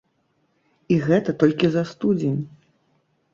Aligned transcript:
І 0.95 0.97
гэта 1.07 1.35
толькі 1.43 1.69
за 1.75 1.83
студзень. 1.91 2.41